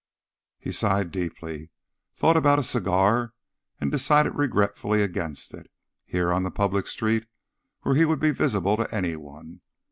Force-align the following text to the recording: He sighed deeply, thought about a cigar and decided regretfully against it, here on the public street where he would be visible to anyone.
He 0.57 0.71
sighed 0.71 1.11
deeply, 1.11 1.69
thought 2.15 2.35
about 2.35 2.57
a 2.57 2.63
cigar 2.63 3.35
and 3.79 3.91
decided 3.91 4.33
regretfully 4.33 5.03
against 5.03 5.53
it, 5.53 5.69
here 6.07 6.33
on 6.33 6.41
the 6.41 6.49
public 6.49 6.87
street 6.87 7.27
where 7.83 7.93
he 7.93 8.05
would 8.05 8.19
be 8.19 8.31
visible 8.31 8.77
to 8.77 8.91
anyone. 8.91 9.61